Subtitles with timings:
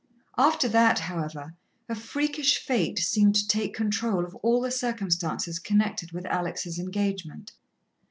[0.39, 1.53] After that, however,
[1.87, 7.51] a freakish fate seemed to take control of all the circumstances connected with Alex' engagement.